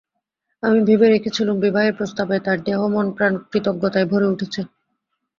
[0.63, 4.61] আমি ভেবে রেখেছিলুম, বিবাহের প্রস্তাবে তার দেহ মন প্রাণ কৃতজ্ঞতায় ভরে উঠেছে।